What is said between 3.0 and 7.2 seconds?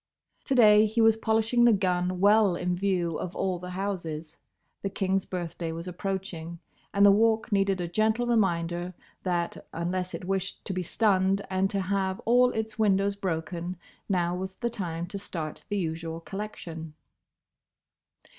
of all the houses. The King's birthday was approaching, and the